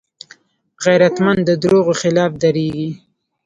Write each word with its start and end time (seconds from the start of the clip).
غیرتمند 0.85 1.41
د 1.45 1.51
دروغو 1.63 1.93
خلاف 2.01 2.31
دریږي 2.43 2.89